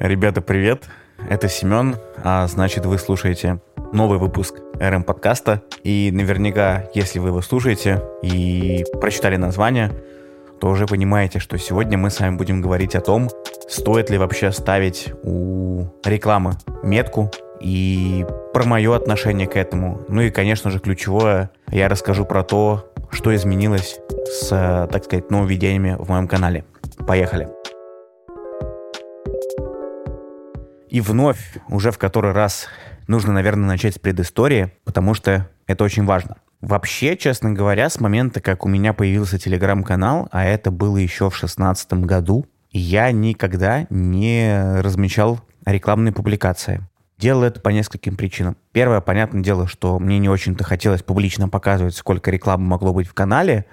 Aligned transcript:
Ребята, 0.00 0.40
привет! 0.40 0.84
Это 1.28 1.46
Семен, 1.46 1.96
а 2.24 2.46
значит 2.46 2.86
вы 2.86 2.96
слушаете 2.96 3.60
новый 3.92 4.18
выпуск 4.18 4.54
РМ 4.80 5.02
подкаста. 5.02 5.62
И 5.84 6.10
наверняка, 6.10 6.86
если 6.94 7.18
вы 7.18 7.28
его 7.28 7.42
слушаете 7.42 8.02
и 8.22 8.86
прочитали 8.98 9.36
название, 9.36 9.92
то 10.58 10.70
уже 10.70 10.86
понимаете, 10.86 11.38
что 11.38 11.58
сегодня 11.58 11.98
мы 11.98 12.08
с 12.08 12.18
вами 12.18 12.36
будем 12.36 12.62
говорить 12.62 12.94
о 12.94 13.02
том, 13.02 13.28
стоит 13.68 14.08
ли 14.08 14.16
вообще 14.16 14.52
ставить 14.52 15.12
у 15.22 15.84
рекламы 16.02 16.52
метку 16.82 17.30
и 17.60 18.24
про 18.54 18.64
мое 18.64 18.96
отношение 18.96 19.46
к 19.46 19.54
этому. 19.54 20.00
Ну 20.08 20.22
и, 20.22 20.30
конечно 20.30 20.70
же, 20.70 20.78
ключевое, 20.78 21.50
я 21.70 21.90
расскажу 21.90 22.24
про 22.24 22.42
то, 22.42 22.90
что 23.10 23.34
изменилось 23.34 24.00
с, 24.24 24.88
так 24.90 25.04
сказать, 25.04 25.30
нововведениями 25.30 25.94
в 25.98 26.08
моем 26.08 26.26
канале. 26.26 26.64
Поехали! 27.06 27.50
И 30.90 31.00
вновь, 31.00 31.56
уже 31.68 31.92
в 31.92 31.98
который 31.98 32.32
раз, 32.32 32.66
нужно, 33.06 33.32
наверное, 33.32 33.68
начать 33.68 33.94
с 33.94 33.98
предыстории, 33.98 34.72
потому 34.84 35.14
что 35.14 35.48
это 35.68 35.84
очень 35.84 36.04
важно. 36.04 36.38
Вообще, 36.60 37.16
честно 37.16 37.52
говоря, 37.52 37.88
с 37.88 38.00
момента, 38.00 38.40
как 38.40 38.64
у 38.64 38.68
меня 38.68 38.92
появился 38.92 39.38
телеграм-канал, 39.38 40.28
а 40.32 40.44
это 40.44 40.72
было 40.72 40.96
еще 40.96 41.30
в 41.30 41.36
шестнадцатом 41.36 42.02
году, 42.02 42.44
я 42.72 43.12
никогда 43.12 43.86
не 43.88 44.80
размечал 44.80 45.40
рекламные 45.64 46.12
публикации. 46.12 46.80
Делал 47.18 47.44
это 47.44 47.60
по 47.60 47.68
нескольким 47.68 48.16
причинам. 48.16 48.56
Первое, 48.72 49.00
понятное 49.00 49.42
дело, 49.42 49.68
что 49.68 49.98
мне 50.00 50.18
не 50.18 50.28
очень-то 50.28 50.64
хотелось 50.64 51.02
публично 51.02 51.48
показывать, 51.48 51.94
сколько 51.94 52.32
рекламы 52.32 52.66
могло 52.66 52.92
быть 52.92 53.06
в 53.06 53.14
канале. 53.14 53.66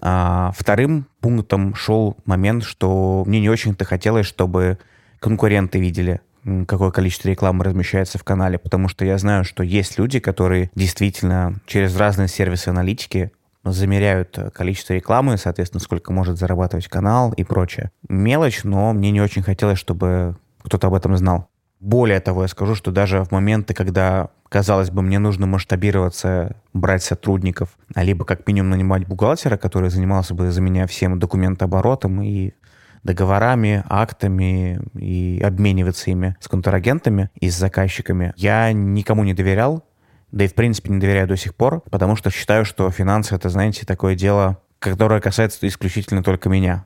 А 0.00 0.52
вторым 0.56 1.06
пунктом 1.20 1.74
шел 1.74 2.16
момент, 2.26 2.62
что 2.64 3.24
мне 3.26 3.40
не 3.40 3.48
очень-то 3.48 3.84
хотелось, 3.84 4.26
чтобы 4.26 4.78
конкуренты 5.18 5.80
видели, 5.80 6.20
какое 6.66 6.90
количество 6.90 7.28
рекламы 7.28 7.64
размещается 7.64 8.18
в 8.18 8.24
канале, 8.24 8.58
потому 8.58 8.88
что 8.88 9.04
я 9.04 9.18
знаю, 9.18 9.44
что 9.44 9.62
есть 9.62 9.98
люди, 9.98 10.20
которые 10.20 10.70
действительно 10.74 11.60
через 11.66 11.96
разные 11.96 12.28
сервисы 12.28 12.68
аналитики 12.68 13.32
замеряют 13.64 14.38
количество 14.54 14.94
рекламы, 14.94 15.36
соответственно, 15.36 15.80
сколько 15.80 16.12
может 16.12 16.38
зарабатывать 16.38 16.88
канал 16.88 17.32
и 17.32 17.44
прочее. 17.44 17.90
Мелочь, 18.08 18.64
но 18.64 18.92
мне 18.92 19.10
не 19.10 19.20
очень 19.20 19.42
хотелось, 19.42 19.78
чтобы 19.78 20.36
кто-то 20.62 20.86
об 20.86 20.94
этом 20.94 21.16
знал. 21.16 21.48
Более 21.80 22.18
того, 22.18 22.42
я 22.42 22.48
скажу, 22.48 22.74
что 22.74 22.90
даже 22.90 23.24
в 23.24 23.30
моменты, 23.30 23.72
когда, 23.72 24.30
казалось 24.48 24.90
бы, 24.90 25.02
мне 25.02 25.20
нужно 25.20 25.46
масштабироваться, 25.46 26.56
брать 26.72 27.04
сотрудников, 27.04 27.78
а 27.94 28.02
либо 28.02 28.24
как 28.24 28.46
минимум 28.48 28.70
нанимать 28.70 29.06
бухгалтера, 29.06 29.56
который 29.56 29.88
занимался 29.90 30.34
бы 30.34 30.50
за 30.50 30.60
меня 30.60 30.88
всем 30.88 31.18
документооборотом 31.20 32.20
и 32.22 32.52
договорами, 33.02 33.84
актами 33.88 34.80
и 34.94 35.40
обмениваться 35.42 36.10
ими 36.10 36.36
с 36.40 36.48
контрагентами 36.48 37.30
и 37.40 37.50
с 37.50 37.56
заказчиками, 37.56 38.32
я 38.36 38.72
никому 38.72 39.24
не 39.24 39.34
доверял, 39.34 39.84
да 40.30 40.44
и 40.44 40.48
в 40.48 40.54
принципе 40.54 40.90
не 40.90 40.98
доверяю 40.98 41.26
до 41.26 41.36
сих 41.36 41.54
пор, 41.54 41.80
потому 41.90 42.16
что 42.16 42.30
считаю, 42.30 42.64
что 42.64 42.90
финансы 42.90 43.34
это, 43.34 43.48
знаете, 43.48 43.86
такое 43.86 44.14
дело, 44.14 44.58
которое 44.78 45.20
касается 45.20 45.66
исключительно 45.66 46.22
только 46.22 46.48
меня. 46.48 46.84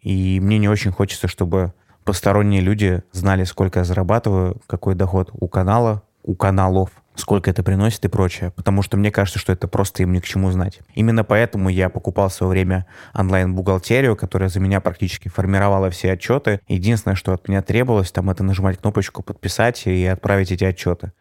И 0.00 0.40
мне 0.40 0.58
не 0.58 0.68
очень 0.68 0.92
хочется, 0.92 1.28
чтобы 1.28 1.72
посторонние 2.04 2.62
люди 2.62 3.02
знали, 3.12 3.44
сколько 3.44 3.80
я 3.80 3.84
зарабатываю, 3.84 4.60
какой 4.66 4.94
доход 4.94 5.30
у 5.32 5.48
канала, 5.48 6.02
у 6.22 6.34
каналов, 6.34 6.90
сколько 7.20 7.50
это 7.50 7.62
приносит 7.62 8.04
и 8.04 8.08
прочее, 8.08 8.52
потому 8.56 8.82
что 8.82 8.96
мне 8.96 9.10
кажется, 9.10 9.38
что 9.38 9.52
это 9.52 9.68
просто 9.68 10.02
им 10.02 10.12
ни 10.12 10.20
к 10.20 10.24
чему 10.24 10.50
знать. 10.50 10.80
Именно 10.94 11.24
поэтому 11.24 11.68
я 11.68 11.88
покупал 11.88 12.28
в 12.28 12.32
свое 12.32 12.50
время 12.50 12.86
онлайн-бухгалтерию, 13.14 14.16
которая 14.16 14.48
за 14.48 14.60
меня 14.60 14.80
практически 14.80 15.28
формировала 15.28 15.90
все 15.90 16.12
отчеты. 16.12 16.60
Единственное, 16.68 17.16
что 17.16 17.32
от 17.32 17.48
меня 17.48 17.62
требовалось, 17.62 18.12
там, 18.12 18.30
это 18.30 18.44
нажимать 18.44 18.78
кнопочку 18.78 19.22
«Подписать» 19.22 19.86
и 19.86 20.06
отправить 20.06 20.52
эти 20.52 20.64
отчеты. 20.64 21.12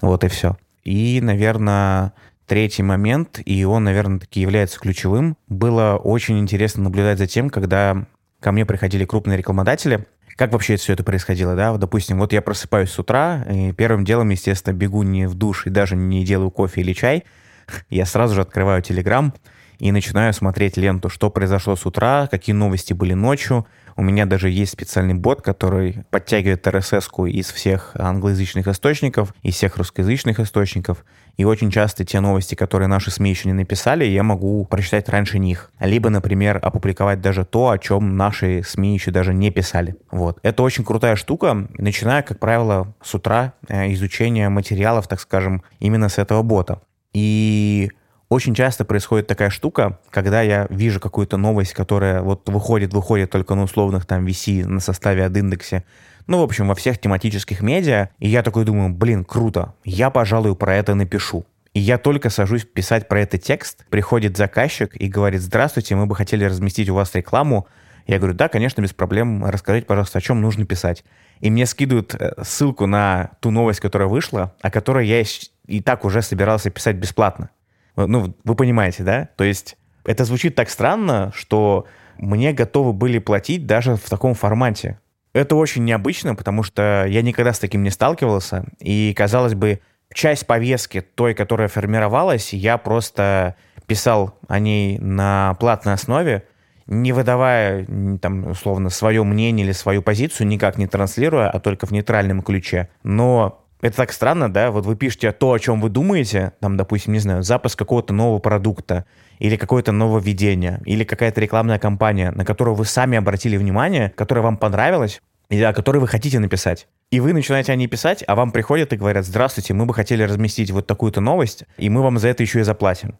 Вот 0.00 0.24
и 0.24 0.28
все. 0.28 0.56
И, 0.84 1.20
наверное, 1.22 2.12
третий 2.46 2.82
момент, 2.82 3.40
и 3.44 3.64
он, 3.64 3.84
наверное, 3.84 4.20
таки 4.20 4.40
является 4.40 4.78
ключевым, 4.78 5.36
было 5.48 5.96
очень 6.02 6.38
интересно 6.38 6.82
наблюдать 6.84 7.18
за 7.18 7.26
тем, 7.26 7.48
когда 7.48 8.06
ко 8.40 8.52
мне 8.52 8.66
приходили 8.66 9.06
крупные 9.06 9.38
рекламодатели, 9.38 10.06
как 10.36 10.52
вообще 10.52 10.76
все 10.76 10.92
это 10.92 11.04
происходило, 11.04 11.54
да? 11.54 11.76
Допустим, 11.76 12.18
вот 12.18 12.32
я 12.32 12.42
просыпаюсь 12.42 12.90
с 12.90 12.98
утра, 12.98 13.44
и 13.50 13.72
первым 13.72 14.04
делом, 14.04 14.30
естественно, 14.30 14.74
бегу 14.74 15.02
не 15.02 15.26
в 15.26 15.34
душ 15.34 15.66
и 15.66 15.70
даже 15.70 15.96
не 15.96 16.24
делаю 16.24 16.50
кофе 16.50 16.80
или 16.80 16.92
чай. 16.92 17.24
Я 17.90 18.06
сразу 18.06 18.34
же 18.34 18.40
открываю 18.40 18.82
Телеграм 18.82 19.32
и 19.78 19.92
начинаю 19.92 20.32
смотреть 20.32 20.76
ленту, 20.76 21.08
что 21.08 21.30
произошло 21.30 21.76
с 21.76 21.86
утра, 21.86 22.28
какие 22.30 22.54
новости 22.54 22.92
были 22.92 23.14
ночью, 23.14 23.66
у 23.96 24.02
меня 24.02 24.26
даже 24.26 24.50
есть 24.50 24.72
специальный 24.72 25.14
бот, 25.14 25.42
который 25.42 26.04
подтягивает 26.10 26.66
RSS-ку 26.66 27.26
из 27.26 27.50
всех 27.50 27.92
англоязычных 27.94 28.66
источников, 28.66 29.34
из 29.42 29.54
всех 29.54 29.76
русскоязычных 29.76 30.40
источников. 30.40 31.04
И 31.36 31.44
очень 31.44 31.70
часто 31.70 32.04
те 32.04 32.20
новости, 32.20 32.54
которые 32.54 32.88
наши 32.88 33.10
СМИ 33.10 33.30
еще 33.30 33.48
не 33.48 33.54
написали, 33.54 34.04
я 34.04 34.22
могу 34.22 34.64
прочитать 34.66 35.08
раньше 35.08 35.38
них. 35.38 35.70
Либо, 35.80 36.10
например, 36.10 36.58
опубликовать 36.62 37.20
даже 37.20 37.44
то, 37.44 37.70
о 37.70 37.78
чем 37.78 38.16
наши 38.16 38.62
СМИ 38.64 38.94
еще 38.94 39.10
даже 39.10 39.34
не 39.34 39.50
писали. 39.50 39.96
Вот. 40.10 40.38
Это 40.42 40.62
очень 40.62 40.84
крутая 40.84 41.16
штука, 41.16 41.66
начиная, 41.76 42.22
как 42.22 42.38
правило, 42.38 42.94
с 43.02 43.14
утра 43.14 43.54
э, 43.68 43.92
изучения 43.92 44.48
материалов, 44.48 45.08
так 45.08 45.20
скажем, 45.20 45.62
именно 45.80 46.08
с 46.08 46.18
этого 46.18 46.42
бота. 46.42 46.80
И 47.12 47.90
очень 48.34 48.54
часто 48.54 48.84
происходит 48.84 49.28
такая 49.28 49.48
штука, 49.48 50.00
когда 50.10 50.42
я 50.42 50.66
вижу 50.68 50.98
какую-то 50.98 51.36
новость, 51.36 51.72
которая 51.72 52.20
вот 52.20 52.48
выходит, 52.48 52.92
выходит 52.92 53.30
только 53.30 53.54
на 53.54 53.62
условных 53.62 54.06
там 54.06 54.26
VC 54.26 54.66
на 54.66 54.80
составе 54.80 55.24
от 55.24 55.36
индексе, 55.36 55.84
ну, 56.26 56.40
в 56.40 56.42
общем, 56.42 56.66
во 56.66 56.74
всех 56.74 56.98
тематических 56.98 57.60
медиа, 57.60 58.08
и 58.18 58.28
я 58.28 58.42
такой 58.42 58.64
думаю, 58.64 58.90
блин, 58.90 59.24
круто, 59.24 59.74
я, 59.84 60.10
пожалуй, 60.10 60.56
про 60.56 60.74
это 60.74 60.94
напишу. 60.94 61.44
И 61.74 61.80
я 61.80 61.96
только 61.96 62.28
сажусь 62.28 62.64
писать 62.64 63.08
про 63.08 63.20
этот 63.20 63.42
текст, 63.42 63.84
приходит 63.88 64.36
заказчик 64.36 64.96
и 64.96 65.06
говорит, 65.06 65.40
здравствуйте, 65.40 65.94
мы 65.94 66.06
бы 66.06 66.16
хотели 66.16 66.44
разместить 66.44 66.88
у 66.88 66.94
вас 66.94 67.14
рекламу. 67.14 67.68
Я 68.06 68.18
говорю, 68.18 68.34
да, 68.34 68.48
конечно, 68.48 68.80
без 68.80 68.92
проблем, 68.92 69.44
расскажите, 69.44 69.86
пожалуйста, 69.86 70.18
о 70.18 70.22
чем 70.22 70.40
нужно 70.40 70.66
писать. 70.66 71.04
И 71.40 71.50
мне 71.50 71.66
скидывают 71.66 72.14
э, 72.14 72.32
ссылку 72.42 72.86
на 72.86 73.30
ту 73.40 73.50
новость, 73.50 73.80
которая 73.80 74.08
вышла, 74.08 74.54
о 74.60 74.70
которой 74.70 75.06
я 75.06 75.22
и 75.66 75.80
так 75.80 76.04
уже 76.04 76.22
собирался 76.22 76.70
писать 76.70 76.96
бесплатно. 76.96 77.50
Ну, 77.96 78.34
вы 78.44 78.54
понимаете, 78.54 79.02
да? 79.02 79.28
То 79.36 79.44
есть 79.44 79.76
это 80.04 80.24
звучит 80.24 80.54
так 80.54 80.68
странно, 80.68 81.32
что 81.34 81.86
мне 82.18 82.52
готовы 82.52 82.92
были 82.92 83.18
платить 83.18 83.66
даже 83.66 83.96
в 83.96 84.08
таком 84.08 84.34
формате. 84.34 85.00
Это 85.32 85.56
очень 85.56 85.84
необычно, 85.84 86.34
потому 86.34 86.62
что 86.62 87.04
я 87.08 87.22
никогда 87.22 87.52
с 87.52 87.58
таким 87.58 87.82
не 87.82 87.90
сталкивался. 87.90 88.66
И, 88.78 89.12
казалось 89.16 89.54
бы, 89.54 89.80
часть 90.12 90.46
повестки 90.46 91.00
той, 91.00 91.34
которая 91.34 91.68
формировалась, 91.68 92.52
я 92.52 92.78
просто 92.78 93.56
писал 93.86 94.38
о 94.48 94.58
ней 94.58 94.98
на 94.98 95.54
платной 95.58 95.94
основе, 95.94 96.44
не 96.86 97.12
выдавая, 97.12 97.86
там, 98.20 98.50
условно, 98.50 98.90
свое 98.90 99.24
мнение 99.24 99.66
или 99.66 99.72
свою 99.72 100.02
позицию, 100.02 100.46
никак 100.46 100.78
не 100.78 100.86
транслируя, 100.86 101.50
а 101.50 101.58
только 101.58 101.86
в 101.86 101.90
нейтральном 101.90 102.42
ключе. 102.42 102.88
Но 103.02 103.63
это 103.80 103.96
так 103.96 104.12
странно, 104.12 104.52
да? 104.52 104.70
Вот 104.70 104.86
вы 104.86 104.96
пишете 104.96 105.32
то, 105.32 105.52
о 105.52 105.58
чем 105.58 105.80
вы 105.80 105.90
думаете, 105.90 106.52
там, 106.60 106.76
допустим, 106.76 107.12
не 107.12 107.18
знаю, 107.18 107.42
запуск 107.42 107.78
какого-то 107.78 108.12
нового 108.14 108.38
продукта, 108.38 109.04
или 109.38 109.56
какое-то 109.56 109.92
нововведение, 109.92 110.80
или 110.84 111.04
какая-то 111.04 111.40
рекламная 111.40 111.78
кампания, 111.78 112.30
на 112.30 112.44
которую 112.44 112.74
вы 112.74 112.84
сами 112.84 113.18
обратили 113.18 113.56
внимание, 113.56 114.10
которая 114.10 114.44
вам 114.44 114.56
понравилась, 114.56 115.20
или 115.50 115.62
о 115.62 115.72
которой 115.72 115.98
вы 115.98 116.08
хотите 116.08 116.38
написать. 116.38 116.88
И 117.10 117.20
вы 117.20 117.32
начинаете 117.32 117.72
о 117.72 117.76
ней 117.76 117.86
писать, 117.86 118.24
а 118.26 118.34
вам 118.34 118.52
приходят 118.52 118.92
и 118.92 118.96
говорят, 118.96 119.26
здравствуйте, 119.26 119.74
мы 119.74 119.86
бы 119.86 119.94
хотели 119.94 120.22
разместить 120.22 120.70
вот 120.70 120.86
такую-то 120.86 121.20
новость, 121.20 121.64
и 121.76 121.90
мы 121.90 122.02
вам 122.02 122.18
за 122.18 122.28
это 122.28 122.42
еще 122.42 122.60
и 122.60 122.62
заплатим. 122.62 123.18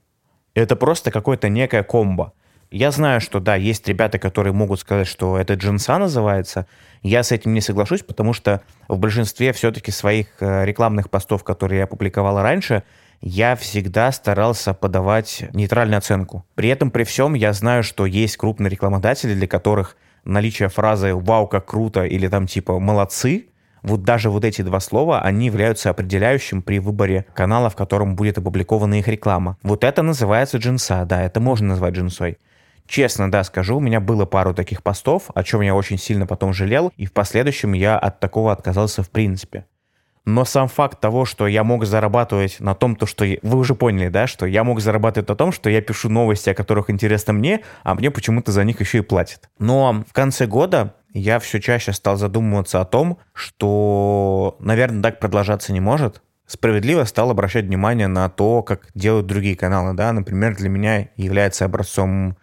Это 0.55 0.77
просто 0.77 1.11
какое-то 1.11 1.49
некое 1.49 1.83
комбо. 1.83 2.33
Я 2.75 2.91
знаю, 2.91 3.21
что 3.21 3.39
да, 3.39 3.55
есть 3.55 3.87
ребята, 3.87 4.19
которые 4.19 4.53
могут 4.53 4.81
сказать, 4.81 5.07
что 5.07 5.39
это 5.39 5.55
джинса 5.55 5.97
называется. 5.97 6.67
Я 7.05 7.23
с 7.23 7.31
этим 7.31 7.55
не 7.55 7.61
соглашусь, 7.61 8.03
потому 8.03 8.33
что 8.33 8.63
в 8.89 8.99
большинстве 8.99 9.53
все-таки 9.53 9.93
своих 9.93 10.27
э, 10.41 10.65
рекламных 10.65 11.09
постов, 11.09 11.45
которые 11.45 11.79
я 11.79 11.87
публиковал 11.87 12.43
раньше, 12.43 12.83
я 13.21 13.55
всегда 13.55 14.11
старался 14.11 14.75
подавать 14.75 15.45
нейтральную 15.53 15.99
оценку. 15.99 16.45
При 16.57 16.69
этом, 16.69 16.91
при 16.91 17.05
всем, 17.05 17.35
я 17.35 17.53
знаю, 17.53 17.85
что 17.85 18.07
есть 18.07 18.37
крупные 18.37 18.71
рекламодатели, 18.71 19.35
для 19.35 19.47
которых 19.47 19.97
наличие 20.25 20.69
фразы 20.69 21.15
«Вау, 21.15 21.47
как 21.47 21.67
круто» 21.67 22.05
или 22.05 22.27
там 22.27 22.49
типа 22.49 22.81
«Молодцы» 22.81 23.47
вот 23.85 24.03
даже 24.03 24.31
вот 24.31 24.45
эти 24.45 24.63
два 24.63 24.81
слова, 24.81 25.21
они 25.21 25.47
являются 25.47 25.91
определяющим 25.91 26.63
при 26.63 26.81
выборе 26.81 27.27
канала, 27.35 27.71
в 27.71 27.77
котором 27.77 28.17
будет 28.17 28.39
опубликована 28.39 28.99
их 28.99 29.07
реклама. 29.07 29.59
Вот 29.63 29.85
это 29.85 30.03
называется 30.03 30.57
джинса, 30.57 31.05
да, 31.05 31.23
это 31.23 31.39
можно 31.39 31.69
назвать 31.69 31.95
джинсой. 31.95 32.39
Честно, 32.87 33.31
да, 33.31 33.45
скажу, 33.45 33.77
у 33.77 33.81
меня 33.81 34.01
было 34.01 34.27
пару 34.27 34.55
таких 34.55 34.83
постов, 34.83 35.31
о 35.35 35.43
чем 35.43 35.63
я 35.63 35.75
очень 35.75 35.99
сильно 35.99 36.27
потом 36.27 36.53
жалел, 36.53 36.93
и 36.97 37.07
в 37.07 37.13
последующем 37.13 37.73
я 37.73 37.99
от 37.99 38.21
такого 38.21 38.53
отказался 38.53 39.03
в 39.03 39.11
принципе. 39.11 39.67
Но 40.27 40.47
сам 40.47 40.69
факт 40.69 41.01
того, 41.01 41.27
что 41.27 41.47
я 41.47 41.65
мог 41.65 41.85
зарабатывать 41.85 42.59
на 42.59 42.75
том, 42.75 42.97
то, 42.97 43.05
что... 43.05 43.27
Вы 43.43 43.59
уже 43.59 43.75
поняли, 43.75 44.09
да, 44.09 44.27
что 44.27 44.47
я 44.47 44.65
мог 44.65 44.81
зарабатывать 44.81 45.29
на 45.29 45.37
том, 45.37 45.53
что 45.53 45.69
я 45.69 45.83
пишу 45.83 46.09
новости, 46.09 46.49
о 46.49 46.55
которых 46.55 46.89
интересно 46.89 47.35
мне, 47.35 47.61
а 47.83 47.95
мне 47.95 48.11
почему-то 48.11 48.51
за 48.51 48.65
них 48.65 48.81
еще 48.81 48.99
и 48.99 49.03
платят. 49.03 49.51
Но 49.59 50.05
в 50.09 50.13
конце 50.15 50.47
года 50.47 50.95
я 51.13 51.39
все 51.41 51.61
чаще 51.61 51.93
стал 51.93 52.17
задумываться 52.17 52.81
о 52.81 52.87
том, 52.87 53.19
что, 53.35 54.57
наверное, 54.61 55.03
так 55.03 55.21
продолжаться 55.21 55.75
не 55.75 55.81
может. 55.81 56.23
Справедливо 56.47 57.05
стал 57.05 57.31
обращать 57.31 57.67
внимание 57.67 58.07
на 58.07 58.29
то, 58.31 58.63
как 58.63 58.89
делают 58.95 59.27
другие 59.27 59.57
каналы. 59.57 59.95
Да? 59.95 60.13
Например, 60.13 60.57
для 60.57 60.71
меня 60.71 61.09
является 61.17 61.67
образцом 61.67 62.37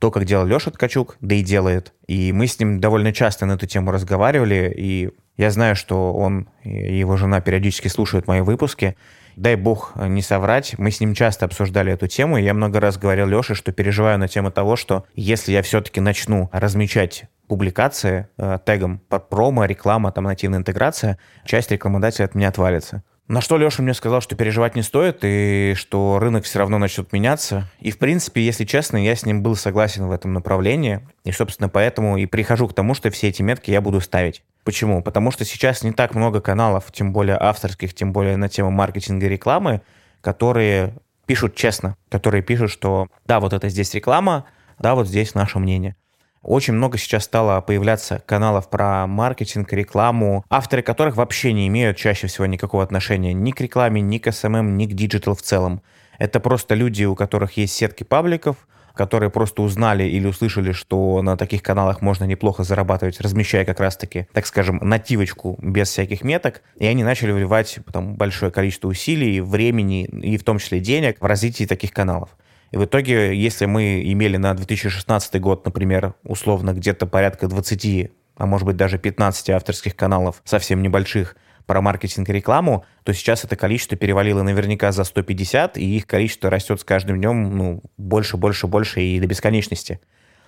то, 0.00 0.10
как 0.10 0.24
делал 0.24 0.46
Леша 0.46 0.70
Ткачук, 0.70 1.18
да 1.20 1.34
и 1.34 1.42
делает. 1.42 1.92
И 2.08 2.32
мы 2.32 2.46
с 2.46 2.58
ним 2.58 2.80
довольно 2.80 3.12
часто 3.12 3.44
на 3.44 3.52
эту 3.52 3.66
тему 3.66 3.92
разговаривали, 3.92 4.72
и 4.74 5.10
я 5.36 5.50
знаю, 5.50 5.76
что 5.76 6.14
он 6.14 6.48
и 6.64 6.98
его 6.98 7.16
жена 7.16 7.40
периодически 7.40 7.88
слушают 7.88 8.26
мои 8.26 8.40
выпуски. 8.40 8.96
Дай 9.36 9.56
бог 9.56 9.92
не 9.96 10.22
соврать, 10.22 10.74
мы 10.78 10.90
с 10.90 11.00
ним 11.00 11.14
часто 11.14 11.44
обсуждали 11.44 11.92
эту 11.92 12.08
тему, 12.08 12.38
и 12.38 12.42
я 12.42 12.54
много 12.54 12.80
раз 12.80 12.96
говорил 12.96 13.28
Леше, 13.28 13.54
что 13.54 13.72
переживаю 13.72 14.18
на 14.18 14.26
тему 14.26 14.50
того, 14.50 14.74
что 14.74 15.04
если 15.14 15.52
я 15.52 15.62
все-таки 15.62 16.00
начну 16.00 16.48
размечать 16.50 17.26
публикации 17.46 18.28
э, 18.38 18.58
тегом 18.64 19.00
промо, 19.08 19.66
реклама, 19.66 20.12
там 20.12 20.24
нативная 20.24 20.60
интеграция, 20.60 21.18
часть 21.44 21.70
рекламодателя 21.70 22.24
от 22.24 22.34
меня 22.34 22.48
отвалится. 22.48 23.02
На 23.30 23.40
что 23.40 23.58
Леша 23.58 23.84
мне 23.84 23.94
сказал, 23.94 24.20
что 24.20 24.34
переживать 24.34 24.74
не 24.74 24.82
стоит, 24.82 25.20
и 25.22 25.74
что 25.76 26.18
рынок 26.18 26.42
все 26.42 26.58
равно 26.58 26.78
начнет 26.78 27.12
меняться. 27.12 27.70
И, 27.78 27.92
в 27.92 27.98
принципе, 27.98 28.44
если 28.44 28.64
честно, 28.64 28.96
я 28.96 29.14
с 29.14 29.24
ним 29.24 29.40
был 29.40 29.54
согласен 29.54 30.08
в 30.08 30.10
этом 30.10 30.32
направлении. 30.32 31.06
И, 31.22 31.30
собственно, 31.30 31.68
поэтому 31.68 32.16
и 32.16 32.26
прихожу 32.26 32.66
к 32.66 32.74
тому, 32.74 32.92
что 32.92 33.08
все 33.12 33.28
эти 33.28 33.40
метки 33.40 33.70
я 33.70 33.80
буду 33.80 34.00
ставить. 34.00 34.42
Почему? 34.64 35.00
Потому 35.00 35.30
что 35.30 35.44
сейчас 35.44 35.84
не 35.84 35.92
так 35.92 36.16
много 36.16 36.40
каналов, 36.40 36.90
тем 36.90 37.12
более 37.12 37.36
авторских, 37.36 37.94
тем 37.94 38.12
более 38.12 38.36
на 38.36 38.48
тему 38.48 38.72
маркетинга 38.72 39.26
и 39.26 39.28
рекламы, 39.28 39.82
которые 40.22 40.96
пишут 41.26 41.54
честно, 41.54 41.96
которые 42.08 42.42
пишут, 42.42 42.72
что 42.72 43.06
да, 43.28 43.38
вот 43.38 43.52
это 43.52 43.68
здесь 43.68 43.94
реклама, 43.94 44.44
да, 44.80 44.96
вот 44.96 45.06
здесь 45.06 45.36
наше 45.36 45.60
мнение. 45.60 45.94
Очень 46.42 46.72
много 46.72 46.96
сейчас 46.96 47.24
стало 47.24 47.60
появляться 47.60 48.22
каналов 48.24 48.70
про 48.70 49.06
маркетинг, 49.06 49.72
рекламу, 49.74 50.42
авторы 50.48 50.82
которых 50.82 51.16
вообще 51.16 51.52
не 51.52 51.68
имеют 51.68 51.98
чаще 51.98 52.28
всего 52.28 52.46
никакого 52.46 52.82
отношения 52.82 53.34
ни 53.34 53.50
к 53.50 53.60
рекламе, 53.60 54.00
ни 54.00 54.16
к 54.16 54.26
SMM, 54.28 54.46
эм 54.46 54.54
эм, 54.56 54.76
ни 54.78 54.86
к 54.86 54.94
digital 54.94 55.34
в 55.34 55.42
целом. 55.42 55.82
Это 56.18 56.40
просто 56.40 56.74
люди, 56.74 57.04
у 57.04 57.14
которых 57.14 57.58
есть 57.58 57.74
сетки 57.74 58.04
пабликов, 58.04 58.56
которые 58.94 59.30
просто 59.30 59.60
узнали 59.62 60.04
или 60.04 60.26
услышали, 60.26 60.72
что 60.72 61.20
на 61.22 61.36
таких 61.36 61.62
каналах 61.62 62.00
можно 62.00 62.24
неплохо 62.24 62.64
зарабатывать, 62.64 63.20
размещая 63.20 63.66
как 63.66 63.78
раз-таки, 63.78 64.26
так 64.32 64.46
скажем, 64.46 64.78
нативочку 64.82 65.58
без 65.62 65.88
всяких 65.88 66.24
меток, 66.24 66.62
и 66.76 66.86
они 66.86 67.04
начали 67.04 67.32
вливать 67.32 67.78
там, 67.92 68.16
большое 68.16 68.50
количество 68.50 68.88
усилий, 68.88 69.40
времени 69.40 70.04
и 70.04 70.38
в 70.38 70.44
том 70.44 70.58
числе 70.58 70.80
денег 70.80 71.18
в 71.20 71.24
развитие 71.24 71.68
таких 71.68 71.92
каналов. 71.92 72.30
И 72.70 72.76
в 72.76 72.84
итоге, 72.84 73.36
если 73.36 73.66
мы 73.66 74.02
имели 74.02 74.36
на 74.36 74.54
2016 74.54 75.40
год, 75.40 75.64
например, 75.64 76.14
условно 76.24 76.72
где-то 76.72 77.06
порядка 77.06 77.48
20, 77.48 78.10
а 78.36 78.46
может 78.46 78.66
быть 78.66 78.76
даже 78.76 78.98
15 78.98 79.50
авторских 79.50 79.96
каналов, 79.96 80.40
совсем 80.44 80.82
небольших, 80.82 81.36
про 81.70 81.80
маркетинг 81.80 82.28
и 82.28 82.32
рекламу, 82.32 82.84
то 83.04 83.12
сейчас 83.12 83.44
это 83.44 83.54
количество 83.54 83.96
перевалило 83.96 84.42
наверняка 84.42 84.90
за 84.90 85.04
150, 85.04 85.78
и 85.78 85.98
их 85.98 86.06
количество 86.06 86.50
растет 86.50 86.80
с 86.80 86.84
каждым 86.84 87.18
днем 87.18 87.56
ну, 87.56 87.82
больше, 87.96 88.36
больше, 88.36 88.66
больше 88.66 89.00
и 89.02 89.20
до 89.20 89.28
бесконечности. 89.28 90.00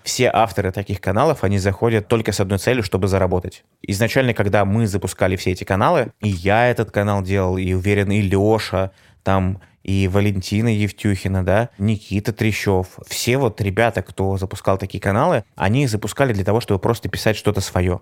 Все 0.02 0.28
авторы 0.32 0.72
таких 0.72 1.00
каналов, 1.00 1.44
они 1.44 1.58
заходят 1.58 2.08
только 2.08 2.32
с 2.32 2.40
одной 2.40 2.58
целью, 2.58 2.82
чтобы 2.82 3.06
заработать. 3.06 3.62
Изначально, 3.82 4.34
когда 4.34 4.64
мы 4.64 4.88
запускали 4.88 5.36
все 5.36 5.52
эти 5.52 5.62
каналы, 5.62 6.12
и 6.20 6.28
я 6.28 6.68
этот 6.68 6.90
канал 6.90 7.22
делал, 7.22 7.56
и 7.56 7.72
уверен, 7.72 8.10
и 8.10 8.20
Леша, 8.20 8.90
там 9.22 9.60
и 9.82 10.08
Валентина 10.08 10.68
Евтюхина, 10.68 11.44
да, 11.44 11.70
Никита 11.78 12.32
Трещев. 12.32 12.98
Все 13.06 13.36
вот 13.36 13.60
ребята, 13.60 14.02
кто 14.02 14.36
запускал 14.36 14.78
такие 14.78 15.00
каналы, 15.00 15.44
они 15.56 15.86
запускали 15.86 16.32
для 16.32 16.44
того, 16.44 16.60
чтобы 16.60 16.80
просто 16.80 17.08
писать 17.08 17.36
что-то 17.36 17.60
свое. 17.60 18.00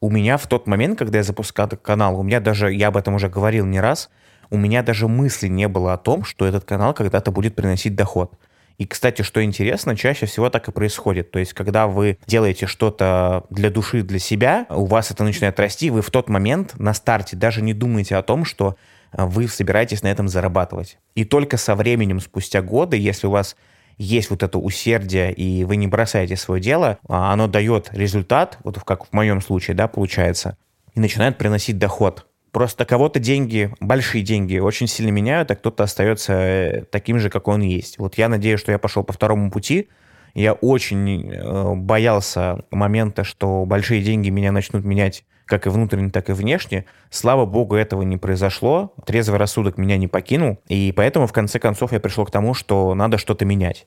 У 0.00 0.10
меня 0.10 0.36
в 0.36 0.46
тот 0.46 0.66
момент, 0.66 0.98
когда 0.98 1.18
я 1.18 1.24
запускал 1.24 1.66
этот 1.66 1.80
канал, 1.80 2.18
у 2.18 2.22
меня 2.22 2.40
даже, 2.40 2.72
я 2.72 2.88
об 2.88 2.96
этом 2.96 3.14
уже 3.14 3.28
говорил 3.28 3.64
не 3.64 3.80
раз, 3.80 4.10
у 4.50 4.56
меня 4.56 4.82
даже 4.82 5.08
мысли 5.08 5.48
не 5.48 5.68
было 5.68 5.94
о 5.94 5.98
том, 5.98 6.24
что 6.24 6.46
этот 6.46 6.64
канал 6.64 6.92
когда-то 6.92 7.30
будет 7.30 7.54
приносить 7.54 7.94
доход. 7.94 8.34
И, 8.78 8.86
кстати, 8.86 9.22
что 9.22 9.42
интересно, 9.42 9.96
чаще 9.96 10.26
всего 10.26 10.50
так 10.50 10.68
и 10.68 10.72
происходит. 10.72 11.30
То 11.30 11.38
есть, 11.38 11.54
когда 11.54 11.86
вы 11.86 12.18
делаете 12.26 12.66
что-то 12.66 13.44
для 13.48 13.70
души, 13.70 14.02
для 14.02 14.18
себя, 14.18 14.66
у 14.68 14.84
вас 14.84 15.10
это 15.10 15.24
начинает 15.24 15.58
расти, 15.58 15.88
вы 15.88 16.02
в 16.02 16.10
тот 16.10 16.28
момент 16.28 16.78
на 16.78 16.92
старте 16.92 17.36
даже 17.36 17.62
не 17.62 17.72
думаете 17.72 18.16
о 18.16 18.22
том, 18.22 18.44
что 18.44 18.76
вы 19.12 19.48
собираетесь 19.48 20.02
на 20.02 20.08
этом 20.08 20.28
зарабатывать. 20.28 20.98
И 21.14 21.24
только 21.24 21.56
со 21.56 21.74
временем, 21.74 22.20
спустя 22.20 22.62
годы, 22.62 22.96
если 22.96 23.26
у 23.26 23.30
вас 23.30 23.56
есть 23.98 24.30
вот 24.30 24.42
это 24.42 24.58
усердие, 24.58 25.32
и 25.32 25.64
вы 25.64 25.76
не 25.76 25.86
бросаете 25.86 26.36
свое 26.36 26.60
дело, 26.60 26.98
а 27.08 27.32
оно 27.32 27.46
дает 27.46 27.90
результат, 27.92 28.58
вот 28.62 28.78
как 28.80 29.06
в 29.06 29.12
моем 29.12 29.40
случае, 29.40 29.74
да, 29.74 29.88
получается, 29.88 30.56
и 30.94 31.00
начинает 31.00 31.38
приносить 31.38 31.78
доход. 31.78 32.26
Просто 32.52 32.84
кого-то 32.86 33.18
деньги, 33.18 33.72
большие 33.80 34.22
деньги, 34.22 34.58
очень 34.58 34.86
сильно 34.86 35.10
меняют, 35.10 35.50
а 35.50 35.56
кто-то 35.56 35.84
остается 35.84 36.32
э, 36.32 36.84
таким 36.90 37.18
же, 37.18 37.28
как 37.28 37.48
он 37.48 37.60
есть. 37.60 37.98
Вот 37.98 38.16
я 38.16 38.28
надеюсь, 38.28 38.60
что 38.60 38.72
я 38.72 38.78
пошел 38.78 39.04
по 39.04 39.12
второму 39.12 39.50
пути. 39.50 39.88
Я 40.34 40.54
очень 40.54 41.32
э, 41.32 41.74
боялся 41.74 42.64
момента, 42.70 43.24
что 43.24 43.64
большие 43.66 44.02
деньги 44.02 44.30
меня 44.30 44.52
начнут 44.52 44.84
менять 44.84 45.24
как 45.46 45.66
и 45.66 45.70
внутренне, 45.70 46.10
так 46.10 46.28
и 46.28 46.32
внешне. 46.32 46.84
Слава 47.10 47.46
богу, 47.46 47.76
этого 47.76 48.02
не 48.02 48.16
произошло. 48.16 48.92
Трезвый 49.06 49.38
рассудок 49.38 49.78
меня 49.78 49.96
не 49.96 50.08
покинул. 50.08 50.58
И 50.68 50.92
поэтому, 50.94 51.26
в 51.26 51.32
конце 51.32 51.58
концов, 51.58 51.92
я 51.92 52.00
пришел 52.00 52.26
к 52.26 52.30
тому, 52.30 52.52
что 52.52 52.94
надо 52.94 53.16
что-то 53.16 53.44
менять. 53.44 53.86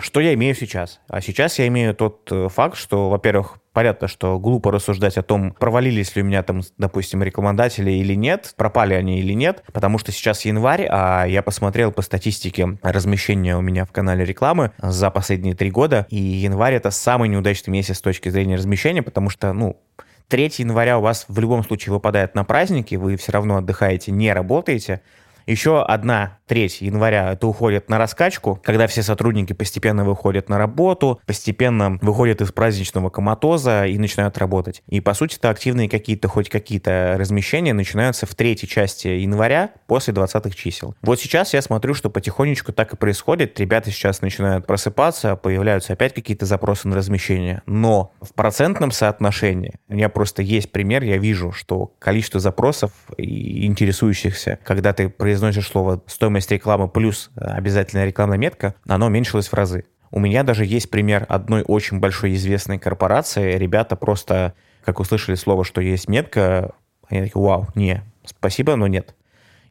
Что 0.00 0.20
я 0.20 0.34
имею 0.34 0.54
сейчас? 0.54 1.00
А 1.08 1.20
сейчас 1.20 1.58
я 1.58 1.66
имею 1.68 1.94
тот 1.94 2.28
э, 2.32 2.48
факт, 2.48 2.76
что, 2.76 3.10
во-первых, 3.10 3.58
понятно, 3.72 4.08
что 4.08 4.38
глупо 4.38 4.72
рассуждать 4.72 5.16
о 5.18 5.22
том, 5.22 5.52
провалились 5.52 6.16
ли 6.16 6.22
у 6.22 6.24
меня 6.24 6.42
там, 6.42 6.62
допустим, 6.78 7.22
рекламодатели 7.22 7.90
или 7.90 8.14
нет, 8.14 8.54
пропали 8.56 8.94
они 8.94 9.20
или 9.20 9.32
нет, 9.32 9.62
потому 9.72 9.98
что 9.98 10.12
сейчас 10.12 10.44
январь, 10.44 10.86
а 10.90 11.24
я 11.26 11.42
посмотрел 11.42 11.92
по 11.92 12.02
статистике 12.02 12.78
размещения 12.82 13.56
у 13.56 13.60
меня 13.60 13.84
в 13.84 13.92
канале 13.92 14.24
рекламы 14.24 14.72
за 14.78 15.10
последние 15.10 15.54
три 15.54 15.70
года, 15.70 16.06
и 16.08 16.16
январь 16.16 16.74
это 16.74 16.90
самый 16.90 17.28
неудачный 17.28 17.70
месяц 17.70 17.98
с 17.98 18.00
точки 18.00 18.28
зрения 18.28 18.56
размещения, 18.56 19.02
потому 19.02 19.30
что, 19.30 19.52
ну, 19.52 19.80
3 20.28 20.52
января 20.58 20.98
у 20.98 21.02
вас 21.02 21.26
в 21.28 21.38
любом 21.38 21.64
случае 21.64 21.92
выпадает 21.92 22.34
на 22.34 22.44
праздники, 22.44 22.94
вы 22.94 23.16
все 23.16 23.32
равно 23.32 23.56
отдыхаете, 23.56 24.12
не 24.12 24.32
работаете, 24.32 25.02
еще 25.50 25.82
одна 25.82 26.38
треть 26.46 26.80
января 26.80 27.32
это 27.32 27.46
уходит 27.46 27.88
на 27.88 27.98
раскачку, 27.98 28.60
когда 28.64 28.88
все 28.88 29.04
сотрудники 29.04 29.52
постепенно 29.52 30.04
выходят 30.04 30.48
на 30.48 30.58
работу, 30.58 31.20
постепенно 31.24 31.98
выходят 32.02 32.40
из 32.40 32.50
праздничного 32.50 33.08
коматоза 33.08 33.86
и 33.86 33.98
начинают 33.98 34.36
работать. 34.38 34.82
И 34.88 35.00
по 35.00 35.14
сути 35.14 35.36
это 35.36 35.50
активные 35.50 35.88
какие-то, 35.88 36.26
хоть 36.26 36.48
какие-то 36.48 37.14
размещения 37.18 37.72
начинаются 37.72 38.26
в 38.26 38.34
третьей 38.34 38.68
части 38.68 39.06
января 39.06 39.70
после 39.86 40.12
20 40.12 40.54
чисел. 40.56 40.94
Вот 41.02 41.20
сейчас 41.20 41.54
я 41.54 41.62
смотрю, 41.62 41.94
что 41.94 42.10
потихонечку 42.10 42.72
так 42.72 42.92
и 42.92 42.96
происходит. 42.96 43.58
Ребята 43.60 43.92
сейчас 43.92 44.20
начинают 44.20 44.66
просыпаться, 44.66 45.36
появляются 45.36 45.92
опять 45.92 46.14
какие-то 46.14 46.46
запросы 46.46 46.88
на 46.88 46.96
размещение. 46.96 47.62
Но 47.66 48.12
в 48.20 48.34
процентном 48.34 48.90
соотношении, 48.90 49.74
у 49.88 49.94
меня 49.94 50.08
просто 50.08 50.42
есть 50.42 50.72
пример, 50.72 51.04
я 51.04 51.18
вижу, 51.18 51.52
что 51.52 51.92
количество 52.00 52.40
запросов 52.40 52.90
и 53.16 53.66
интересующихся, 53.66 54.58
когда 54.64 54.92
ты 54.92 55.08
произносишь 55.40 55.70
слово 55.70 56.02
«стоимость 56.06 56.50
рекламы» 56.50 56.88
плюс 56.88 57.30
э, 57.34 57.40
обязательная 57.40 58.04
рекламная 58.04 58.36
метка, 58.36 58.74
оно 58.86 59.06
уменьшилось 59.06 59.48
в 59.48 59.54
разы. 59.54 59.86
У 60.10 60.20
меня 60.20 60.42
даже 60.42 60.66
есть 60.66 60.90
пример 60.90 61.24
одной 61.30 61.62
очень 61.66 61.98
большой 61.98 62.34
известной 62.34 62.78
корпорации. 62.78 63.56
Ребята 63.56 63.96
просто, 63.96 64.52
как 64.84 65.00
услышали 65.00 65.36
слово, 65.36 65.64
что 65.64 65.80
есть 65.80 66.08
метка, 66.08 66.72
они 67.08 67.22
такие, 67.22 67.42
вау, 67.42 67.68
не, 67.74 68.02
спасибо, 68.26 68.76
но 68.76 68.86
нет. 68.86 69.14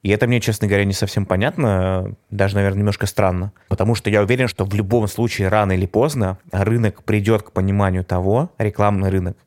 И 0.01 0.09
это 0.09 0.25
мне, 0.27 0.41
честно 0.41 0.67
говоря, 0.67 0.85
не 0.85 0.93
совсем 0.93 1.27
понятно, 1.27 2.15
даже, 2.31 2.55
наверное, 2.55 2.79
немножко 2.79 3.05
странно. 3.05 3.51
Потому 3.67 3.93
что 3.93 4.09
я 4.09 4.23
уверен, 4.23 4.47
что 4.47 4.65
в 4.65 4.73
любом 4.73 5.07
случае, 5.07 5.49
рано 5.49 5.73
или 5.73 5.85
поздно, 5.85 6.39
рынок 6.51 7.03
придет 7.03 7.43
к 7.43 7.51
пониманию 7.51 8.03
того, 8.03 8.49
рекламный 8.57 9.09
рынок, 9.09 9.37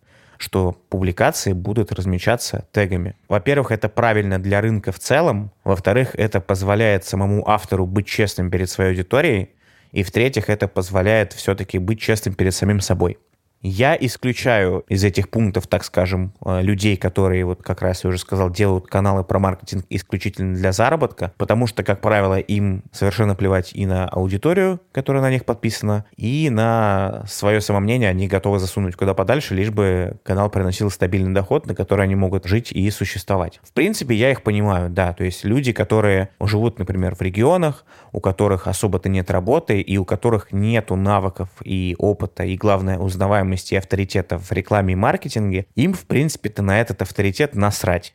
что 0.43 0.77
публикации 0.89 1.53
будут 1.53 1.93
размечаться 1.93 2.67
тегами. 2.73 3.15
Во-первых, 3.29 3.71
это 3.71 3.89
правильно 3.89 4.41
для 4.41 4.61
рынка 4.61 4.91
в 4.91 4.99
целом. 4.99 5.53
Во-вторых, 5.63 6.17
это 6.17 6.41
позволяет 6.41 7.05
самому 7.05 7.49
автору 7.49 7.87
быть 7.87 8.09
честным 8.09 8.51
перед 8.51 8.69
своей 8.69 8.91
аудиторией. 8.91 9.51
И 9.93 10.03
в-третьих, 10.03 10.51
это 10.51 10.67
позволяет 10.67 11.33
все-таки 11.33 11.79
быть 11.79 12.01
честным 12.01 12.35
перед 12.35 12.55
самим 12.55 12.81
собой. 12.81 13.19
Я 13.63 13.97
исключаю 13.99 14.85
из 14.89 15.05
этих 15.05 15.31
пунктов, 15.31 15.69
так 15.69 15.85
скажем, 15.85 16.33
э, 16.45 16.63
людей, 16.63 16.97
которые, 16.97 17.45
вот 17.45 17.63
как 17.63 17.81
раз 17.81 18.03
я 18.03 18.09
уже 18.09 18.19
сказал, 18.19 18.51
делают 18.51 18.89
каналы 18.89 19.23
про 19.23 19.39
маркетинг 19.39 19.85
исключительно 19.89 20.57
для 20.57 20.73
заработка, 20.73 21.33
потому 21.39 21.69
что, 21.69 21.85
как 21.85 22.01
правило, 22.01 22.41
им 22.41 22.83
совершенно 22.91 23.37
плевать 23.37 23.71
и 23.73 23.87
на 23.87 24.09
аудиторию, 24.09 24.81
которая 24.91 25.23
на 25.23 25.31
них 25.31 25.45
подписана, 25.45 26.05
и 26.17 26.51
на 26.51 27.25
свое 27.29 27.61
самомнение 27.61 28.09
они 28.09 28.27
готовы 28.27 28.59
засунуть 28.59 28.97
куда 28.97 29.15
подальше, 29.15 29.55
лишь 29.55 29.71
бы 29.71 30.17
канал 30.25 30.51
приносил 30.51 30.91
стабильный 30.91 31.33
доход, 31.33 31.67
на 31.67 31.77
который 31.77 32.05
они 32.05 32.17
могут 32.17 32.47
жить 32.47 32.73
и 32.73 32.91
существовать. 32.91 33.61
В 33.63 33.73
принципе, 33.73 34.17
я 34.17 34.33
их 34.33 34.43
понимаю, 34.43 34.91
да, 34.91 35.13
то 35.13 35.23
есть 35.23 35.45
люди, 35.45 35.73
которые 35.73 36.31
живут, 36.41 36.81
например, 36.81 37.15
в 37.15 37.23
регионах, 37.23 37.85
у 38.11 38.19
которых 38.19 38.67
особо-то 38.67 39.09
нет 39.09 39.31
работы 39.31 39.81
и 39.81 39.97
у 39.99 40.05
которых 40.05 40.51
нету 40.51 40.97
навыков 40.97 41.49
и 41.63 41.95
опыта, 41.99 42.43
и, 42.43 42.57
главное, 42.57 42.99
узнаваемости 42.99 43.52
узнаваемости 43.53 43.75
и 43.75 43.77
авторитета 43.77 44.39
в 44.39 44.51
рекламе 44.53 44.93
и 44.93 44.97
маркетинге, 44.97 45.67
им, 45.75 45.93
в 45.93 46.05
принципе-то, 46.07 46.63
на 46.63 46.81
этот 46.81 47.03
авторитет 47.03 47.55
насрать. 47.55 48.15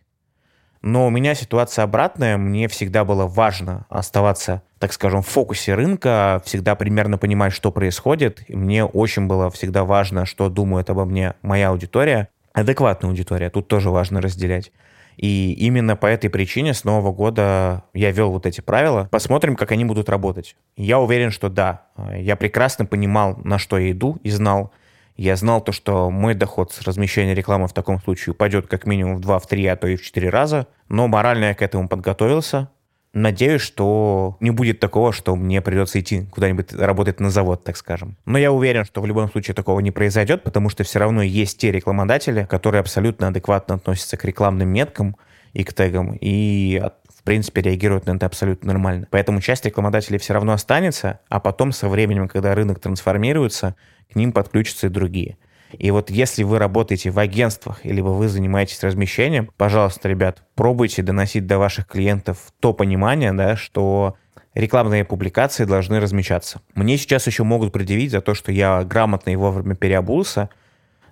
Но 0.81 1.07
у 1.07 1.09
меня 1.09 1.35
ситуация 1.35 1.83
обратная. 1.83 2.37
Мне 2.37 2.67
всегда 2.67 3.03
было 3.03 3.25
важно 3.25 3.85
оставаться, 3.89 4.61
так 4.79 4.93
скажем, 4.93 5.21
в 5.21 5.27
фокусе 5.27 5.73
рынка, 5.73 6.41
всегда 6.45 6.75
примерно 6.75 7.17
понимать, 7.17 7.53
что 7.53 7.71
происходит. 7.71 8.43
И 8.47 8.55
мне 8.55 8.85
очень 8.85 9.27
было 9.27 9.49
всегда 9.49 9.83
важно, 9.83 10.25
что 10.25 10.49
думает 10.49 10.89
обо 10.89 11.05
мне 11.05 11.33
моя 11.41 11.69
аудитория. 11.69 12.29
Адекватная 12.53 13.09
аудитория, 13.09 13.49
тут 13.49 13.67
тоже 13.67 13.89
важно 13.89 14.21
разделять. 14.21 14.71
И 15.17 15.53
именно 15.53 15.95
по 15.95 16.05
этой 16.05 16.29
причине 16.29 16.73
с 16.73 16.83
Нового 16.83 17.11
года 17.11 17.83
я 17.93 18.11
вел 18.11 18.31
вот 18.31 18.45
эти 18.45 18.61
правила. 18.61 19.07
Посмотрим, 19.11 19.55
как 19.55 19.71
они 19.71 19.83
будут 19.83 20.09
работать. 20.09 20.55
Я 20.77 20.99
уверен, 20.99 21.31
что 21.31 21.49
да. 21.49 21.87
Я 22.15 22.35
прекрасно 22.35 22.85
понимал, 22.85 23.35
на 23.43 23.57
что 23.57 23.79
я 23.79 23.91
иду 23.91 24.19
и 24.21 24.29
знал, 24.29 24.71
я 25.17 25.35
знал 25.35 25.61
то, 25.61 25.71
что 25.71 26.09
мой 26.11 26.35
доход 26.35 26.71
с 26.71 26.83
размещения 26.83 27.33
рекламы 27.33 27.67
в 27.67 27.73
таком 27.73 27.99
случае 27.99 28.33
упадет 28.33 28.67
как 28.67 28.85
минимум 28.85 29.17
в 29.17 29.21
2, 29.21 29.39
в 29.39 29.47
3, 29.47 29.65
а 29.67 29.75
то 29.75 29.87
и 29.87 29.95
в 29.95 30.03
4 30.03 30.29
раза. 30.29 30.67
Но 30.89 31.07
морально 31.07 31.45
я 31.45 31.53
к 31.55 31.61
этому 31.61 31.89
подготовился. 31.89 32.69
Надеюсь, 33.13 33.61
что 33.61 34.37
не 34.41 34.51
будет 34.51 34.79
такого, 34.79 35.11
что 35.11 35.35
мне 35.35 35.59
придется 35.59 35.99
идти 35.99 36.27
куда-нибудь 36.31 36.71
работать 36.73 37.19
на 37.19 37.31
завод, 37.31 37.63
так 37.63 37.75
скажем. 37.75 38.15
Но 38.25 38.37
я 38.37 38.51
уверен, 38.51 38.85
что 38.85 39.01
в 39.01 39.07
любом 39.07 39.31
случае 39.31 39.55
такого 39.55 39.79
не 39.79 39.89
произойдет, 39.89 40.43
потому 40.43 40.69
что 40.69 40.83
все 40.83 40.99
равно 40.99 41.23
есть 41.23 41.57
те 41.57 41.71
рекламодатели, 41.71 42.45
которые 42.47 42.81
абсолютно 42.81 43.29
адекватно 43.29 43.75
относятся 43.75 44.17
к 44.17 44.25
рекламным 44.25 44.69
меткам 44.69 45.15
и 45.53 45.63
к 45.63 45.73
тегам, 45.73 46.15
и 46.21 46.79
принципе 47.27 47.61
реагируют 47.61 48.05
на 48.05 48.11
это 48.15 48.25
абсолютно 48.25 48.71
нормально. 48.71 49.05
Поэтому 49.11 49.41
часть 49.41 49.65
рекламодателей 49.65 50.17
все 50.17 50.33
равно 50.33 50.53
останется, 50.53 51.19
а 51.27 51.41
потом 51.41 51.73
со 51.73 51.89
временем, 51.89 52.29
когда 52.29 52.55
рынок 52.55 52.79
трансформируется, 52.79 53.75
к 54.09 54.15
ним 54.15 54.31
подключатся 54.31 54.87
и 54.87 54.89
другие. 54.89 55.37
И 55.73 55.91
вот 55.91 56.09
если 56.09 56.43
вы 56.43 56.57
работаете 56.57 57.09
в 57.11 57.19
агентствах, 57.19 57.85
или 57.85 57.99
вы 57.99 58.29
занимаетесь 58.29 58.81
размещением, 58.81 59.51
пожалуйста, 59.57 60.07
ребят, 60.07 60.43
пробуйте 60.55 61.03
доносить 61.03 61.45
до 61.45 61.57
ваших 61.57 61.87
клиентов 61.87 62.53
то 62.61 62.71
понимание, 62.71 63.33
да, 63.33 63.57
что 63.57 64.15
рекламные 64.53 65.03
публикации 65.03 65.65
должны 65.65 65.99
размещаться. 65.99 66.61
Мне 66.75 66.95
сейчас 66.95 67.27
еще 67.27 67.43
могут 67.43 67.73
предъявить 67.73 68.11
за 68.11 68.21
то, 68.21 68.35
что 68.35 68.53
я 68.53 68.85
грамотно 68.85 69.31
и 69.31 69.35
вовремя 69.35 69.75
переобулся. 69.75 70.47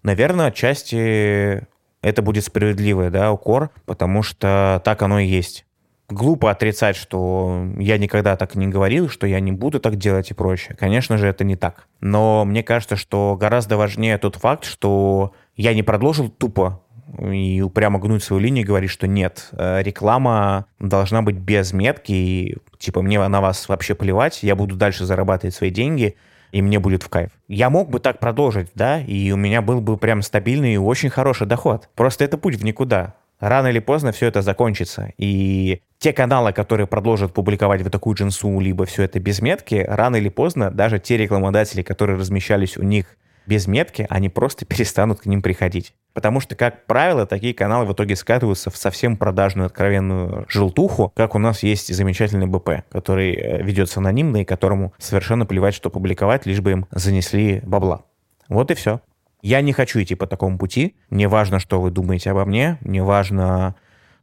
Наверное, 0.02 0.46
отчасти 0.46 1.68
это 2.02 2.22
будет 2.22 2.46
справедливый 2.46 3.10
да, 3.10 3.34
укор, 3.34 3.72
потому 3.86 4.24
что 4.24 4.82
так 4.86 5.02
оно 5.02 5.20
и 5.20 5.28
есть 5.28 5.66
глупо 6.10 6.52
отрицать, 6.52 6.96
что 6.96 7.66
я 7.78 7.98
никогда 7.98 8.36
так 8.36 8.56
не 8.56 8.68
говорил, 8.68 9.10
что 9.10 9.28
я 9.28 9.40
не 9.40 9.52
буду 9.52 9.80
так 9.80 9.96
делать 9.96 10.32
и 10.32 10.34
прочее. 10.34 10.76
Конечно 10.80 11.18
же, 11.18 11.28
это 11.28 11.44
не 11.44 11.56
так. 11.56 11.88
Но 12.02 12.46
мне 12.46 12.64
кажется, 12.64 12.96
что 12.96 13.38
гораздо 13.40 13.78
важнее 13.78 14.18
тот 14.18 14.36
факт, 14.36 14.66
что 14.66 15.34
я 15.56 15.74
не 15.74 15.84
продолжил 15.84 16.30
тупо 16.30 16.82
и 17.20 17.62
упрямо 17.62 18.00
гнуть 18.00 18.24
свою 18.24 18.42
линию 18.42 18.64
и 18.64 18.68
говорить, 18.68 18.90
что 18.90 19.08
нет, 19.08 19.50
э, 19.54 19.82
реклама 19.84 20.66
должна 20.80 21.22
быть 21.22 21.38
без 21.38 21.72
метки, 21.72 22.12
и 22.12 22.58
типа 22.78 23.02
мне 23.02 23.26
на 23.28 23.42
вас 23.42 23.70
вообще 23.70 23.96
плевать, 23.96 24.44
я 24.44 24.56
буду 24.56 24.76
дальше 24.76 25.06
зарабатывать 25.06 25.56
свои 25.56 25.70
деньги, 25.70 26.16
и 26.52 26.62
мне 26.62 26.80
будет 26.80 27.04
в 27.04 27.10
кайф. 27.10 27.32
Я 27.48 27.70
мог 27.70 27.90
бы 27.90 28.00
так 28.00 28.20
продолжить, 28.20 28.70
да, 28.76 29.00
и 29.00 29.32
у 29.32 29.38
меня 29.38 29.62
был 29.62 29.82
бы 29.82 29.98
прям 29.98 30.22
стабильный 30.22 30.74
и 30.74 30.78
очень 30.78 31.10
хороший 31.10 31.48
доход. 31.48 31.90
Просто 31.96 32.26
это 32.26 32.38
путь 32.38 32.56
в 32.56 32.64
никуда 32.64 33.16
рано 33.40 33.68
или 33.68 33.80
поздно 33.80 34.12
все 34.12 34.28
это 34.28 34.42
закончится. 34.42 35.12
И 35.18 35.82
те 36.00 36.14
каналы, 36.14 36.54
которые 36.54 36.88
продолжат 36.88 37.34
публиковать 37.34 37.82
вот 37.82 37.92
такую 37.92 38.16
джинсу, 38.16 38.60
либо 38.60 38.86
все 38.86 39.04
это 39.04 39.20
без 39.20 39.42
метки, 39.42 39.86
рано 39.88 40.18
или 40.18 40.30
поздно 40.30 40.72
даже 40.72 41.00
те 41.00 41.18
рекламодатели, 41.18 41.82
которые 41.82 42.18
размещались 42.18 42.78
у 42.78 42.84
них 42.84 43.18
без 43.46 43.68
метки, 43.68 44.08
они 44.10 44.30
просто 44.30 44.66
перестанут 44.66 45.22
к 45.22 45.26
ним 45.26 45.42
приходить. 45.42 45.94
Потому 46.14 46.40
что, 46.40 46.56
как 46.56 46.86
правило, 46.86 47.26
такие 47.26 47.54
каналы 47.54 47.86
в 47.86 47.94
итоге 47.94 48.16
скатываются 48.16 48.70
в 48.70 48.78
совсем 48.78 49.18
продажную, 49.18 49.68
откровенную 49.68 50.46
желтуху, 50.48 51.12
как 51.16 51.36
у 51.36 51.40
нас 51.40 51.64
есть 51.64 51.94
замечательный 51.94 52.48
БП, 52.48 52.86
который 52.90 53.34
э, 53.34 53.62
ведется 53.62 54.00
анонимно 54.00 54.38
и 54.38 54.46
которому 54.46 54.94
совершенно 54.98 55.46
плевать, 55.46 55.74
что 55.74 55.90
публиковать, 55.90 56.46
лишь 56.46 56.62
бы 56.62 56.72
им 56.72 56.86
занесли 56.92 57.62
бабла. 57.64 58.06
Вот 58.48 58.72
и 58.72 58.76
все. 58.76 59.02
Я 59.42 59.62
не 59.62 59.74
хочу 59.74 60.02
идти 60.02 60.16
по 60.16 60.26
такому 60.26 60.58
пути. 60.58 60.96
Мне 61.10 61.28
важно, 61.28 61.60
что 61.60 61.80
вы 61.80 61.92
думаете 61.92 62.32
обо 62.32 62.46
мне. 62.46 62.78
Мне 62.82 63.04
важно, 63.04 63.76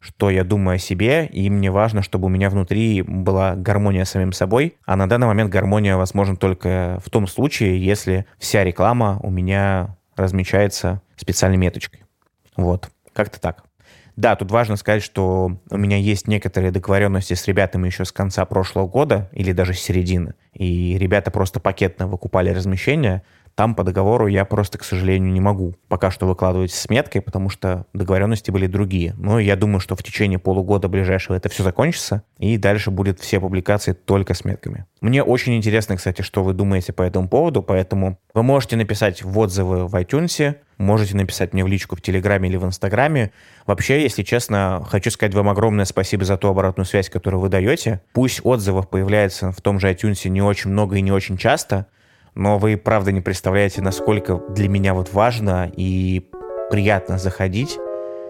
что 0.02 0.30
я 0.30 0.42
думаю 0.42 0.76
о 0.76 0.78
себе. 0.78 1.26
И 1.26 1.48
мне 1.48 1.70
важно, 1.70 2.02
чтобы 2.02 2.26
у 2.26 2.28
меня 2.28 2.50
внутри 2.50 3.02
была 3.02 3.54
гармония 3.54 4.04
с 4.04 4.10
самим 4.10 4.32
собой. 4.32 4.76
А 4.84 4.96
на 4.96 5.08
данный 5.08 5.28
момент 5.28 5.50
гармония 5.50 5.96
возможна 5.96 6.36
только 6.36 6.98
в 7.04 7.08
том 7.08 7.28
случае, 7.28 7.82
если 7.82 8.26
вся 8.38 8.64
реклама 8.64 9.20
у 9.22 9.30
меня 9.30 9.96
размечается 10.16 11.00
специальной 11.16 11.56
меточкой. 11.56 12.02
Вот. 12.56 12.90
Как-то 13.12 13.40
так. 13.40 13.64
Да, 14.16 14.36
тут 14.36 14.50
важно 14.50 14.76
сказать, 14.76 15.02
что 15.02 15.56
у 15.70 15.76
меня 15.76 15.96
есть 15.96 16.28
некоторые 16.28 16.70
договоренности 16.70 17.32
с 17.32 17.46
ребятами 17.46 17.86
еще 17.86 18.04
с 18.04 18.12
конца 18.12 18.44
прошлого 18.44 18.86
года 18.86 19.30
или 19.32 19.52
даже 19.52 19.72
с 19.72 19.80
середины. 19.80 20.34
И 20.52 20.98
ребята 20.98 21.30
просто 21.30 21.60
пакетно 21.60 22.06
выкупали 22.06 22.50
размещение, 22.50 23.22
там 23.54 23.74
по 23.74 23.84
договору 23.84 24.26
я 24.26 24.44
просто, 24.44 24.78
к 24.78 24.84
сожалению, 24.84 25.32
не 25.32 25.40
могу 25.40 25.74
пока 25.88 26.10
что 26.10 26.26
выкладывать 26.26 26.72
с 26.72 26.88
меткой, 26.88 27.20
потому 27.20 27.48
что 27.48 27.86
договоренности 27.92 28.50
были 28.50 28.66
другие. 28.66 29.14
Но 29.18 29.38
я 29.38 29.56
думаю, 29.56 29.80
что 29.80 29.94
в 29.96 30.02
течение 30.02 30.38
полугода 30.38 30.88
ближайшего 30.88 31.36
это 31.36 31.48
все 31.48 31.62
закончится, 31.62 32.22
и 32.38 32.56
дальше 32.56 32.90
будет 32.90 33.20
все 33.20 33.40
публикации 33.40 33.92
только 33.92 34.34
с 34.34 34.44
метками. 34.44 34.86
Мне 35.00 35.22
очень 35.22 35.56
интересно, 35.56 35.96
кстати, 35.96 36.22
что 36.22 36.42
вы 36.42 36.54
думаете 36.54 36.92
по 36.92 37.02
этому 37.02 37.28
поводу, 37.28 37.62
поэтому 37.62 38.18
вы 38.34 38.42
можете 38.42 38.76
написать 38.76 39.22
в 39.22 39.38
отзывы 39.38 39.86
в 39.86 39.94
iTunes, 39.94 40.56
можете 40.78 41.16
написать 41.16 41.52
мне 41.52 41.64
в 41.64 41.68
личку 41.68 41.96
в 41.96 42.02
Телеграме 42.02 42.48
или 42.48 42.56
в 42.56 42.64
Инстаграме. 42.64 43.32
Вообще, 43.66 44.02
если 44.02 44.22
честно, 44.22 44.84
хочу 44.88 45.10
сказать 45.10 45.34
вам 45.34 45.48
огромное 45.48 45.84
спасибо 45.84 46.24
за 46.24 46.36
ту 46.36 46.48
обратную 46.48 46.86
связь, 46.86 47.08
которую 47.08 47.40
вы 47.40 47.48
даете. 47.48 48.00
Пусть 48.12 48.40
отзывов 48.44 48.88
появляется 48.88 49.52
в 49.52 49.60
том 49.60 49.78
же 49.78 49.92
iTunes 49.92 50.28
не 50.28 50.42
очень 50.42 50.70
много 50.70 50.96
и 50.96 51.02
не 51.02 51.12
очень 51.12 51.36
часто, 51.36 51.86
но 52.34 52.58
вы 52.58 52.76
правда 52.76 53.12
не 53.12 53.20
представляете, 53.20 53.82
насколько 53.82 54.36
для 54.48 54.68
меня 54.68 54.94
вот 54.94 55.12
важно 55.12 55.70
и 55.76 56.28
приятно 56.70 57.18
заходить 57.18 57.78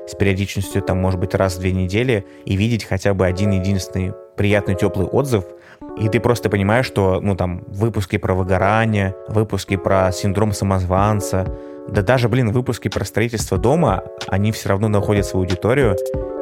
с 0.06 0.14
периодичностью, 0.14 0.82
там, 0.82 0.98
может 0.98 1.20
быть, 1.20 1.34
раз 1.34 1.56
в 1.56 1.60
две 1.60 1.72
недели 1.72 2.26
и 2.44 2.56
видеть 2.56 2.84
хотя 2.84 3.14
бы 3.14 3.26
один 3.26 3.52
единственный 3.52 4.12
приятный 4.36 4.74
теплый 4.74 5.06
отзыв, 5.06 5.44
и 5.98 6.08
ты 6.08 6.20
просто 6.20 6.48
понимаешь, 6.50 6.86
что, 6.86 7.20
ну, 7.20 7.36
там, 7.36 7.64
выпуски 7.66 8.16
про 8.16 8.34
выгорание, 8.34 9.14
выпуски 9.28 9.76
про 9.76 10.10
синдром 10.12 10.52
самозванца, 10.52 11.46
да 11.88 12.02
даже, 12.02 12.28
блин, 12.28 12.52
выпуски 12.52 12.88
про 12.88 13.04
строительство 13.04 13.58
дома, 13.58 14.04
они 14.28 14.52
все 14.52 14.70
равно 14.70 14.88
находят 14.88 15.26
свою 15.26 15.44
аудиторию, 15.44 15.96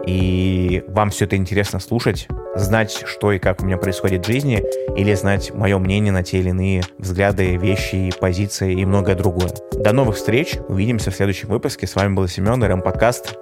и 0.07 0.83
вам 0.89 1.11
все 1.11 1.25
это 1.25 1.37
интересно 1.37 1.79
слушать, 1.79 2.29
знать, 2.55 3.03
что 3.07 3.33
и 3.33 3.39
как 3.39 3.63
у 3.63 3.67
меня 3.67 3.77
происходит 3.77 4.25
в 4.25 4.27
жизни, 4.27 4.63
или 4.97 5.15
знать 5.15 5.53
мое 5.55 5.79
мнение 5.79 6.13
на 6.13 6.23
те 6.23 6.39
или 6.39 6.51
иные 6.51 6.83
взгляды, 6.99 7.57
вещи, 7.57 8.11
позиции 8.21 8.81
и 8.81 8.85
многое 8.85 9.15
другое. 9.15 9.51
До 9.73 9.93
новых 9.93 10.17
встреч, 10.17 10.57
увидимся 10.69 11.11
в 11.11 11.17
следующем 11.17 11.49
выпуске. 11.49 11.87
С 11.87 11.95
вами 11.95 12.15
был 12.15 12.27
Семен, 12.29 12.63
РМ 12.63 12.83
Подкаст. 12.83 13.37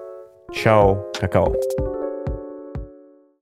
Чао, 0.53 1.07
какао. 1.21 1.88